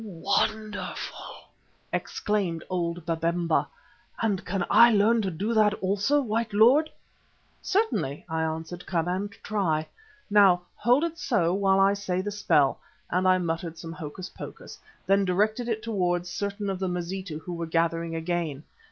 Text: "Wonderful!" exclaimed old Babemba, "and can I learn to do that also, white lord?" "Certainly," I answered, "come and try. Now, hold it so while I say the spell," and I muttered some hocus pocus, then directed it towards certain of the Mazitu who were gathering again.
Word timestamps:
"Wonderful!" 0.03 1.47
exclaimed 1.93 2.63
old 2.71 3.05
Babemba, 3.05 3.67
"and 4.19 4.43
can 4.43 4.65
I 4.67 4.91
learn 4.91 5.21
to 5.21 5.29
do 5.29 5.53
that 5.53 5.75
also, 5.75 6.19
white 6.21 6.53
lord?" 6.53 6.89
"Certainly," 7.61 8.25
I 8.27 8.41
answered, 8.41 8.87
"come 8.87 9.07
and 9.07 9.31
try. 9.43 9.87
Now, 10.27 10.63
hold 10.75 11.03
it 11.03 11.19
so 11.19 11.53
while 11.53 11.79
I 11.79 11.93
say 11.93 12.19
the 12.19 12.31
spell," 12.31 12.79
and 13.11 13.27
I 13.27 13.37
muttered 13.37 13.77
some 13.77 13.93
hocus 13.93 14.29
pocus, 14.29 14.79
then 15.05 15.23
directed 15.23 15.69
it 15.69 15.83
towards 15.83 16.31
certain 16.31 16.67
of 16.71 16.79
the 16.79 16.87
Mazitu 16.87 17.37
who 17.37 17.53
were 17.53 17.67
gathering 17.67 18.15
again. 18.15 18.63